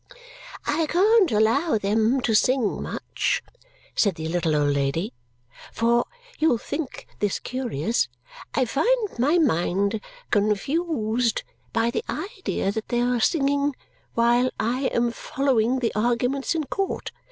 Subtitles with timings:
[0.65, 3.43] "I can't allow them to sing much,"
[3.93, 5.13] said the little old lady,
[5.71, 6.05] "for
[6.39, 8.07] (you'll think this curious)
[8.55, 10.01] I find my mind
[10.31, 13.75] confused by the idea that they are singing
[14.15, 17.11] while I am following the arguments in court.